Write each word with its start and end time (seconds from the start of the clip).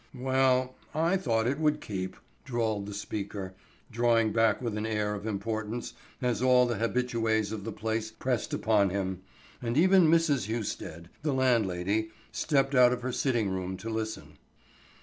"Well, 0.17 0.73
I 0.95 1.15
thought 1.15 1.45
it 1.45 1.59
would 1.59 1.79
keep," 1.79 2.15
drawled 2.43 2.87
the 2.87 2.93
speaker, 2.95 3.53
drawing 3.91 4.33
back 4.33 4.59
with 4.59 4.75
an 4.75 4.87
air 4.87 5.13
of 5.13 5.27
importance 5.27 5.93
as 6.23 6.41
all 6.41 6.65
the 6.65 6.79
habitués 6.79 7.51
of 7.51 7.65
the 7.65 7.71
place 7.71 8.09
pressed 8.09 8.51
upon 8.51 8.89
him, 8.89 9.21
and 9.61 9.77
even 9.77 10.07
Mrs. 10.07 10.51
Husted, 10.51 11.09
the 11.21 11.33
landlady, 11.35 12.09
stepped 12.31 12.73
out 12.73 12.93
of 12.93 13.03
her 13.03 13.11
sitting 13.11 13.49
room 13.51 13.77
to 13.77 13.91
listen. 13.91 14.39